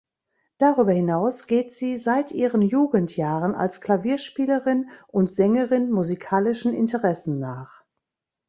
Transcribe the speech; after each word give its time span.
Darüber 0.57 0.93
hinaus 0.93 1.45
geht 1.45 1.73
sie 1.73 1.99
seit 1.99 2.31
ihren 2.31 2.63
Jugendjahren 2.63 3.53
als 3.53 3.81
Klavierspielerin 3.81 4.89
und 5.05 5.31
Sängerin 5.31 5.91
musikalischen 5.91 6.73
Interessen 6.73 7.37
nach. 7.37 7.83